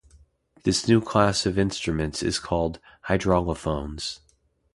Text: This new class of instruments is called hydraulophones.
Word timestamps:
This 0.63 0.87
new 0.87 0.99
class 0.99 1.45
of 1.45 1.59
instruments 1.59 2.23
is 2.23 2.39
called 2.39 2.79
hydraulophones. 3.07 4.21